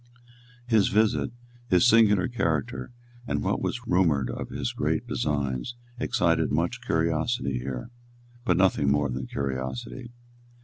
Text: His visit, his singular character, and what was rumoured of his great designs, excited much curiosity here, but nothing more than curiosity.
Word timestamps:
His 0.65 0.87
visit, 0.87 1.29
his 1.67 1.85
singular 1.87 2.27
character, 2.27 2.91
and 3.27 3.43
what 3.43 3.61
was 3.61 3.85
rumoured 3.85 4.31
of 4.31 4.49
his 4.49 4.73
great 4.73 5.05
designs, 5.05 5.75
excited 5.99 6.51
much 6.51 6.81
curiosity 6.81 7.59
here, 7.59 7.91
but 8.43 8.57
nothing 8.57 8.89
more 8.89 9.09
than 9.11 9.27
curiosity. 9.27 10.09